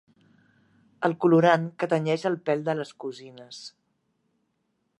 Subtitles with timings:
[1.09, 3.61] El colorant que tenyeix el pèl de les cosines.